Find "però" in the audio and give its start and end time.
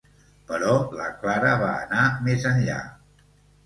0.51-0.71